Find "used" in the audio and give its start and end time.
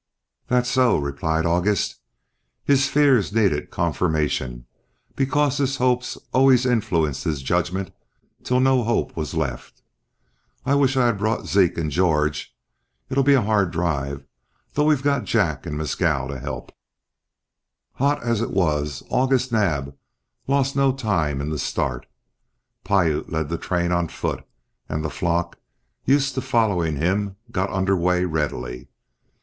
26.05-26.33